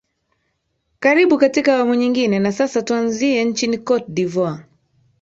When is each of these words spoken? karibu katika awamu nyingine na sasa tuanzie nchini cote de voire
karibu 0.99 1.37
katika 1.37 1.75
awamu 1.75 1.95
nyingine 1.95 2.39
na 2.39 2.51
sasa 2.51 2.81
tuanzie 2.81 3.45
nchini 3.45 3.77
cote 3.77 4.05
de 4.07 4.25
voire 4.25 4.63